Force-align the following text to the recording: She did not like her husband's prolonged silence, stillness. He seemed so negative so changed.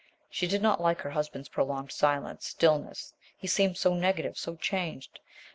She 0.31 0.47
did 0.47 0.63
not 0.63 0.81
like 0.81 1.01
her 1.01 1.11
husband's 1.11 1.47
prolonged 1.47 1.91
silence, 1.91 2.47
stillness. 2.47 3.13
He 3.37 3.45
seemed 3.45 3.77
so 3.77 3.93
negative 3.93 4.35
so 4.35 4.55
changed. 4.55 5.19